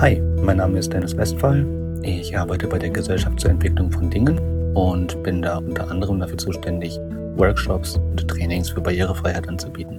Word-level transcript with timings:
Hi, 0.00 0.20
mein 0.40 0.58
Name 0.58 0.78
ist 0.78 0.92
Dennis 0.92 1.16
Westphal. 1.16 1.66
Ich 2.04 2.38
arbeite 2.38 2.68
bei 2.68 2.78
der 2.78 2.90
Gesellschaft 2.90 3.40
zur 3.40 3.50
Entwicklung 3.50 3.90
von 3.90 4.08
Dingen 4.08 4.38
und 4.76 5.20
bin 5.24 5.42
da 5.42 5.58
unter 5.58 5.90
anderem 5.90 6.20
dafür 6.20 6.38
zuständig, 6.38 6.96
Workshops 7.34 7.96
und 7.96 8.28
Trainings 8.28 8.70
für 8.70 8.80
Barrierefreiheit 8.80 9.48
anzubieten. 9.48 9.98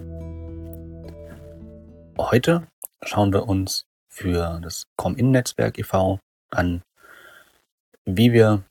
Heute 2.17 2.65
schauen 3.03 3.33
wir 3.33 3.49
uns 3.49 3.87
für 4.07 4.61
das 4.63 4.87
Com-In-Netzwerk 4.95 5.77
e.V. 5.77 6.21
an, 6.51 6.81
wie 8.05 8.31
wir 8.31 8.63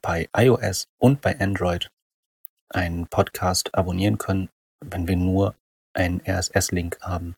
bei 0.00 0.26
iOS 0.34 0.88
und 0.96 1.20
bei 1.20 1.38
Android 1.38 1.90
einen 2.70 3.08
Podcast 3.08 3.74
abonnieren 3.74 4.16
können, 4.16 4.48
wenn 4.82 5.06
wir 5.06 5.16
nur 5.16 5.54
einen 5.92 6.22
RSS-Link 6.26 6.96
haben. 7.02 7.36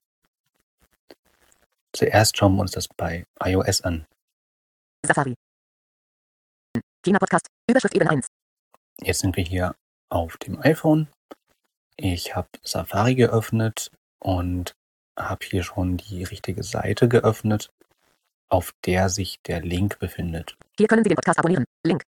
Zuerst 1.99 2.37
schauen 2.37 2.55
wir 2.55 2.61
uns 2.61 2.71
das 2.71 2.87
bei 2.87 3.25
iOS 3.43 3.81
an. 3.81 4.07
Safari. 5.05 5.35
China 7.05 7.19
Podcast, 7.19 7.49
Überschrift 7.69 7.97
Ebene 7.97 8.11
1. 8.11 8.29
Jetzt 9.01 9.19
sind 9.19 9.37
wir 9.37 9.43
hier 9.43 9.75
auf 10.09 10.37
dem 10.37 10.61
iPhone. 10.63 11.09
Ich 11.97 12.37
habe 12.37 12.47
Safari 12.63 13.17
geöffnet 13.17 13.91
und 14.21 14.77
habe 15.19 15.45
hier 15.45 15.65
schon 15.65 15.97
die 15.97 16.23
richtige 16.23 16.63
Seite 16.63 17.09
geöffnet, 17.09 17.73
auf 18.49 18.71
der 18.87 19.09
sich 19.09 19.41
der 19.49 19.61
Link 19.61 19.99
befindet. 19.99 20.57
Hier 20.77 20.87
können 20.87 21.03
Sie 21.03 21.09
den 21.09 21.17
Podcast 21.17 21.41
abonnieren. 21.41 21.65
Link. 21.85 22.05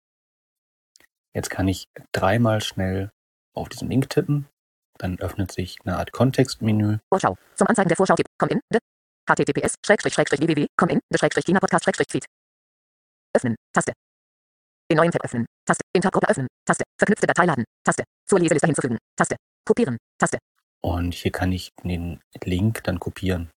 Jetzt 1.33 1.49
kann 1.49 1.67
ich 1.67 1.87
dreimal 2.11 2.61
schnell 2.61 3.09
auf 3.55 3.69
diesen 3.69 3.89
Link 3.89 4.07
tippen. 4.11 4.47
Dann 4.99 5.17
öffnet 5.17 5.51
sich 5.51 5.77
eine 5.83 5.97
Art 5.97 6.11
Kontextmenü. 6.11 6.99
Vorschau. 7.11 7.35
Zum 7.55 7.65
Anzeigen 7.65 7.87
der 7.87 7.97
Vorschau 7.97 8.15
tipp. 8.15 8.27
Komm 8.37 8.49
in. 8.49 8.61
Https 9.29 9.75
www 9.85 10.65
komm 10.75 10.89
in 10.89 10.99
china 11.45 11.59
podcast 11.59 11.85
feed. 11.85 12.25
Öffnen 13.35 13.55
Taste. 13.71 13.93
Den 14.89 14.97
neuen 14.97 15.11
Tab 15.11 15.23
öffnen 15.23 15.45
Taste. 15.65 15.83
Den 15.95 16.01
Tab 16.01 16.13
Gruppe 16.13 16.29
öffnen 16.29 16.47
Taste. 16.65 16.83
Verknüpfte 16.97 17.27
Datei 17.27 17.45
laden 17.45 17.63
Taste. 17.83 18.03
Zur 18.27 18.39
Leseliste 18.39 18.65
hinzufügen 18.65 18.97
Taste. 19.15 19.35
Kopieren 19.65 19.97
Taste. 20.17 20.39
Und 20.81 21.13
hier 21.13 21.31
kann 21.31 21.51
ich 21.51 21.69
den 21.83 22.19
Link 22.43 22.83
dann 22.85 22.99
kopieren. 22.99 23.51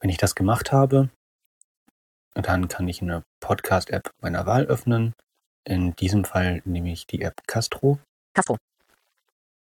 Wenn 0.00 0.10
ich 0.10 0.18
das 0.18 0.34
gemacht 0.34 0.70
habe, 0.70 1.08
dann 2.34 2.68
kann 2.68 2.88
ich 2.88 3.00
eine 3.00 3.22
Podcast-App 3.40 4.10
meiner 4.20 4.44
Wahl 4.44 4.66
öffnen. 4.66 5.14
In 5.64 5.96
diesem 5.96 6.26
Fall 6.26 6.60
nehme 6.66 6.92
ich 6.92 7.06
die 7.06 7.22
App 7.22 7.46
Castro. 7.46 7.98
Castro. 8.34 8.58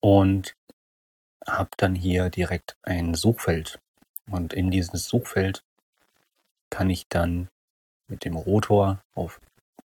Und 0.01 0.55
habe 1.47 1.71
dann 1.77 1.95
hier 1.95 2.31
direkt 2.31 2.77
ein 2.83 3.15
Suchfeld. 3.15 3.79
Und 4.31 4.53
in 4.53 4.71
dieses 4.71 5.07
Suchfeld 5.07 5.63
kann 6.71 6.91
ich 6.91 7.07
dann 7.09 7.49
mit 8.09 8.25
dem 8.25 8.37
Rotor 8.37 9.03
auf 9.15 9.41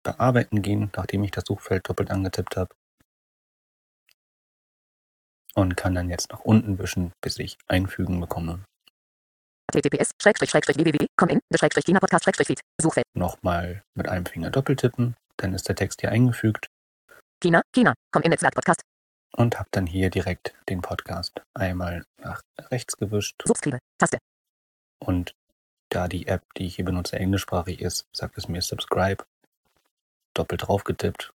Bearbeiten 0.03 0.61
gehen, 0.61 0.91
nachdem 0.95 1.23
ich 1.23 1.31
das 1.31 1.45
Suchfeld 1.45 1.87
doppelt 1.87 2.11
angetippt 2.11 2.57
habe. 2.57 2.73
Und 5.55 5.77
kann 5.77 5.95
dann 5.95 6.09
jetzt 6.09 6.31
nach 6.31 6.41
unten 6.41 6.79
wischen, 6.79 7.11
bis 7.21 7.37
ich 7.37 7.57
einfügen 7.67 8.19
bekomme. 8.19 8.63
https 9.71 10.11
Suchfeld 12.81 13.05
Nochmal 13.15 13.83
mit 13.95 14.09
einem 14.09 14.25
Finger 14.25 14.49
doppeltippen, 14.49 15.15
dann 15.37 15.53
ist 15.53 15.69
der 15.69 15.75
Text 15.75 16.01
hier 16.01 16.11
eingefügt 16.11 16.67
China 17.43 17.61
China 17.75 17.93
komm 18.11 18.23
in 18.23 18.29
Netzwerk 18.29 18.55
Podcast 18.55 18.81
und 19.35 19.59
habe 19.59 19.69
dann 19.71 19.87
hier 19.87 20.09
direkt 20.09 20.53
den 20.69 20.81
Podcast 20.81 21.41
einmal 21.53 22.05
nach 22.17 22.41
rechts 22.71 22.97
gewischt. 22.97 23.41
Subscribe 23.45 23.79
Taste 23.97 24.17
Und 24.99 25.35
da 25.89 26.07
die 26.07 26.27
App, 26.27 26.41
die 26.55 26.65
ich 26.65 26.75
hier 26.75 26.85
benutze, 26.85 27.17
englischsprachig 27.17 27.81
ist, 27.81 28.07
sagt 28.11 28.37
es 28.37 28.47
mir 28.47 28.61
Subscribe. 28.61 29.23
Doppelt 30.33 30.67
drauf 30.67 30.83
getippt. 30.83 31.33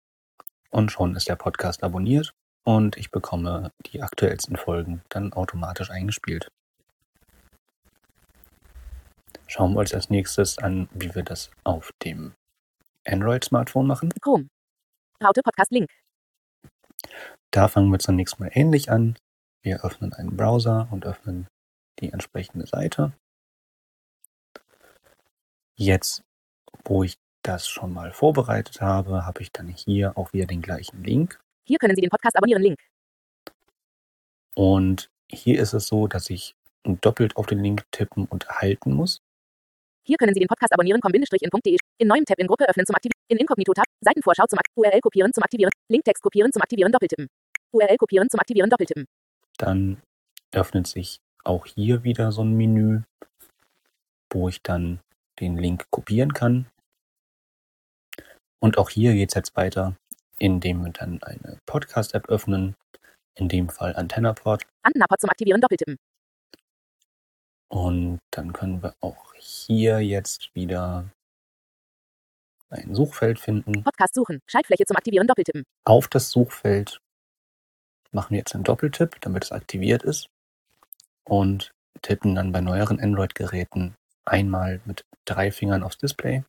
Und 0.70 0.92
schon 0.92 1.16
ist 1.16 1.28
der 1.28 1.36
Podcast 1.36 1.84
abonniert 1.84 2.34
und 2.64 2.98
ich 2.98 3.12
bekomme 3.12 3.72
die 3.86 4.02
aktuellsten 4.02 4.58
Folgen 4.58 5.02
dann 5.10 5.34
automatisch 5.34 5.90
eingespielt. 5.90 6.52
Schauen 9.48 9.74
wir 9.74 9.80
uns 9.80 9.94
als 9.94 10.10
nächstes 10.10 10.58
an, 10.58 10.90
wie 10.92 11.16
wir 11.16 11.24
das 11.24 11.50
auf 11.64 11.94
dem 12.04 12.34
Android-Smartphone 13.06 13.88
machen. 13.88 14.10
Chrome 14.22 14.50
Raute 15.24 15.42
Podcast 15.42 15.72
Link 15.72 15.90
Da 17.52 17.68
fangen 17.68 17.92
wir 17.92 18.00
zunächst 18.00 18.40
mal 18.40 18.50
ähnlich 18.54 18.92
an. 18.92 19.18
Wir 19.62 19.84
öffnen 19.84 20.14
einen 20.14 20.36
Browser 20.38 20.88
und 20.92 21.06
öffnen 21.06 21.48
die 22.00 22.12
entsprechende 22.12 22.68
Seite. 22.68 23.14
Jetzt, 25.76 26.24
wo 26.86 27.04
ich 27.04 27.18
das 27.44 27.68
schon 27.68 27.94
mal 27.94 28.12
vorbereitet 28.12 28.82
habe, 28.82 29.26
habe 29.26 29.42
ich 29.42 29.52
dann 29.52 29.68
hier 29.68 30.18
auch 30.18 30.34
wieder 30.34 30.46
den 30.46 30.62
gleichen 30.62 31.04
Link. 31.04 31.40
hier 31.66 31.78
können 31.78 31.96
Sie 31.96 32.02
den 32.02 32.10
Podcast 32.10 32.36
abonnieren 32.36 32.62
Link 32.62 32.80
Und 34.56 35.10
hier 35.30 35.60
ist 35.62 35.74
es 35.74 35.88
so, 35.88 36.08
dass 36.08 36.30
ich 36.30 36.56
doppelt 36.84 37.36
auf 37.38 37.46
den 37.46 37.60
Link 37.60 37.86
tippen 37.92 38.26
und 38.26 38.48
halten 38.50 38.94
muss. 38.94 39.22
Hier 40.08 40.16
können 40.16 40.34
Sie 40.34 40.40
den 40.40 40.48
Podcast 40.48 40.72
abonnieren, 40.72 41.02
komm-in.de. 41.02 41.78
In 41.98 42.08
neuem 42.08 42.24
Tab 42.24 42.40
in 42.40 42.48
Gruppe 42.48 42.64
öffnen 42.70 42.86
zum 42.86 42.96
Aktivieren. 42.96 43.20
In 43.28 43.40
Inkognito-Tab. 43.40 43.84
Seitenvorschau 44.00 44.46
zum 44.48 44.58
Ak 44.58 44.66
URL 44.78 45.02
kopieren 45.02 45.34
zum 45.34 45.44
Aktivieren. 45.44 45.70
Linktext 45.90 46.24
kopieren 46.24 46.50
zum 46.54 46.62
Aktivieren 46.62 46.94
doppeltippen. 46.94 47.28
URL 47.74 47.98
kopieren 47.98 48.30
zum 48.30 48.40
Aktivieren 48.40 48.70
doppeltippen. 48.70 49.06
Dann 49.58 50.02
öffnet 50.54 50.88
sich 50.88 51.18
auch 51.44 51.66
hier 51.66 52.06
wieder 52.06 52.32
so 52.32 52.42
ein 52.42 52.56
Menü, 52.56 53.02
wo 54.32 54.48
ich 54.48 54.62
dann 54.62 55.02
den 55.42 55.58
Link 55.58 55.84
kopieren 55.92 56.34
kann. 56.34 56.68
Und 58.60 58.78
auch 58.78 58.90
hier 58.90 59.14
geht 59.14 59.32
es 59.32 59.36
jetzt 59.36 59.58
weiter, 59.58 59.98
indem 60.40 60.86
wir 60.86 60.94
dann 60.94 61.22
eine 61.22 61.60
Podcast-App 61.66 62.30
öffnen, 62.30 62.76
in 63.36 63.50
dem 63.50 63.68
Fall 63.68 63.94
AntennaPod. 63.94 64.64
Antennapod 64.84 65.20
zum 65.20 65.30
Aktivieren 65.30 65.60
doppeltippen. 65.60 65.98
Und 67.70 68.20
dann 68.32 68.54
können 68.54 68.82
wir 68.82 68.96
auch 69.02 69.27
hier 69.40 70.00
jetzt 70.00 70.54
wieder 70.56 71.12
ein 72.70 72.94
Suchfeld 72.94 73.40
finden. 73.40 73.84
Podcast 73.84 74.14
suchen. 74.16 74.42
Schaltfläche 74.46 74.86
zum 74.86 74.98
Aktivieren 74.98 75.28
doppeltippen. 75.28 75.64
Auf 75.86 76.08
das 76.08 76.32
Suchfeld 76.32 77.00
machen 78.12 78.32
wir 78.32 78.40
jetzt 78.40 78.56
einen 78.56 78.64
Doppeltipp, 78.64 79.22
damit 79.22 79.46
es 79.46 79.52
aktiviert 79.52 80.04
ist. 80.04 80.28
Und 81.24 81.72
tippen 82.02 82.36
dann 82.36 82.52
bei 82.52 82.62
neueren 82.62 83.00
Android-Geräten 83.00 83.96
einmal 84.26 84.82
mit 84.86 85.04
drei 85.26 85.52
Fingern 85.52 85.84
aufs 85.84 85.98
Display. 85.98 86.44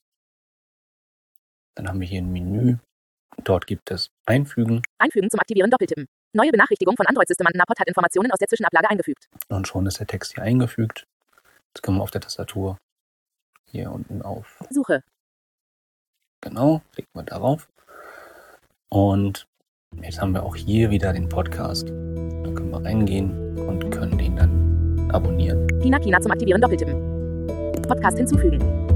Dann 1.75 1.89
haben 1.89 2.01
wir 2.01 2.07
hier 2.07 2.21
ein 2.21 2.33
Menü. 2.33 2.77
Dort 3.45 3.67
gibt 3.67 3.91
es 3.91 4.11
Einfügen 4.27 4.83
Einfügen 4.99 5.31
zum 5.31 5.39
Aktivieren 5.39 5.71
doppeltippen. 5.71 6.07
Neue 6.35 6.51
Benachrichtigung 6.51 6.97
von 6.97 7.07
Android-System 7.07 7.47
Antennapod 7.47 7.79
hat 7.79 7.89
Informationen 7.89 8.31
aus 8.33 8.39
der 8.39 8.49
Zwischenablage 8.49 8.91
eingefügt. 8.91 9.29
und 9.49 9.69
schon 9.69 9.87
ist 9.87 10.01
der 10.01 10.07
Text 10.07 10.35
hier 10.35 10.43
eingefügt. 10.43 11.07
Jetzt 11.75 11.83
können 11.83 11.99
wir 11.99 12.03
auf 12.03 12.11
der 12.11 12.21
Tastatur 12.21 12.79
hier 13.71 13.93
unten 13.93 14.23
auf 14.23 14.59
Suche. 14.71 15.03
Genau, 16.41 16.83
klicken 16.93 17.11
wir 17.15 17.23
darauf. 17.25 17.69
Und 18.91 19.47
jetzt 20.01 20.21
haben 20.21 20.33
wir 20.33 20.43
auch 20.43 20.57
hier 20.57 20.91
wieder 20.91 21.13
den 21.13 21.29
Podcast. 21.29 21.89
Da 21.89 22.51
können 22.53 22.71
wir 22.71 22.85
reingehen 22.85 23.59
und 23.59 23.91
können 23.91 24.17
den 24.17 24.37
dann 24.37 25.11
abonnieren. 25.11 25.67
China 25.81 25.99
China 25.99 26.21
zum 26.21 26.33
Aktivieren 26.33 26.61
doppeltippen. 26.61 27.47
Podcast 27.87 28.19
hinzufügen. 28.19 28.88